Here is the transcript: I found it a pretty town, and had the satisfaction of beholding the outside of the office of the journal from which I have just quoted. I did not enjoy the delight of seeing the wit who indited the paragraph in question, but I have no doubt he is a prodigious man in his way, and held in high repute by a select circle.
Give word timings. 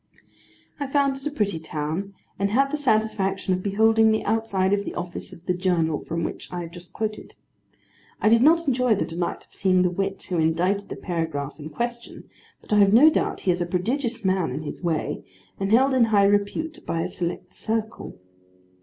I 0.79 0.87
found 0.87 1.17
it 1.17 1.27
a 1.27 1.31
pretty 1.31 1.59
town, 1.59 2.15
and 2.39 2.49
had 2.49 2.71
the 2.71 2.75
satisfaction 2.75 3.53
of 3.53 3.61
beholding 3.61 4.09
the 4.09 4.25
outside 4.25 4.73
of 4.73 4.83
the 4.83 4.95
office 4.95 5.31
of 5.31 5.45
the 5.45 5.53
journal 5.53 5.99
from 6.03 6.23
which 6.23 6.51
I 6.51 6.61
have 6.61 6.71
just 6.71 6.91
quoted. 6.91 7.35
I 8.19 8.27
did 8.27 8.41
not 8.41 8.67
enjoy 8.67 8.95
the 8.95 9.05
delight 9.05 9.45
of 9.45 9.53
seeing 9.53 9.83
the 9.83 9.91
wit 9.91 10.23
who 10.23 10.39
indited 10.39 10.89
the 10.89 10.95
paragraph 10.95 11.59
in 11.59 11.69
question, 11.69 12.27
but 12.61 12.73
I 12.73 12.79
have 12.79 12.93
no 12.93 13.11
doubt 13.11 13.41
he 13.41 13.51
is 13.51 13.61
a 13.61 13.67
prodigious 13.67 14.25
man 14.25 14.49
in 14.49 14.63
his 14.63 14.81
way, 14.83 15.23
and 15.59 15.71
held 15.71 15.93
in 15.93 16.05
high 16.05 16.25
repute 16.25 16.83
by 16.83 17.01
a 17.01 17.07
select 17.07 17.53
circle. 17.53 18.17